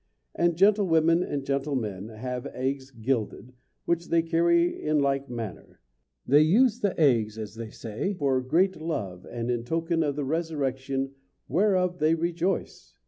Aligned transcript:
And 0.33 0.57
gentlewomen 0.57 1.21
and 1.21 1.45
gentlemen 1.45 2.07
have 2.09 2.47
eggs 2.55 2.89
gilded, 2.89 3.53
which 3.85 4.07
they 4.07 4.23
carry 4.23 4.81
in 4.83 4.97
like 4.97 5.29
manner. 5.29 5.79
They 6.25 6.41
use 6.41 6.79
the 6.79 6.99
eggs, 6.99 7.37
as 7.37 7.53
they 7.53 7.69
say, 7.69 8.15
for 8.15 8.35
a 8.39 8.43
great 8.43 8.81
love 8.81 9.27
and 9.27 9.51
in 9.51 9.63
token 9.63 10.01
of 10.01 10.15
the 10.15 10.25
resurrection 10.25 11.11
whereof 11.47 11.99
they 11.99 12.15
rejoice. 12.15 12.95